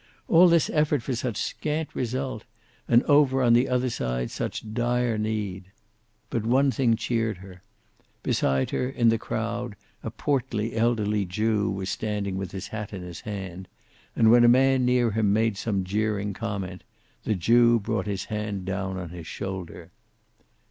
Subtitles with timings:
[0.27, 2.43] All this effort for such scant result,
[2.87, 5.65] and over on the other side such dire need!
[6.31, 7.61] But one thing cheered her.
[8.23, 13.03] Beside her, in the crowd, a portly elderly Jew was standing with his hat in
[13.03, 13.67] his hand,
[14.15, 16.83] and when a man near him made some jeering comment,
[17.23, 19.91] the Jew brought his hand down on his shoulder.